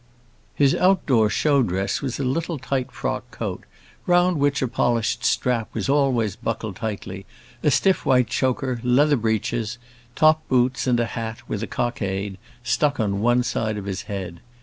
[0.55, 3.65] His out door show dress was a little tight frock coat,
[4.07, 7.27] round which a polished strap was always buckled tightly,
[7.61, 9.77] a stiff white choker, leather breeches,
[10.15, 14.39] top boots, and a hat, with a cockade, stuck on one side of his head.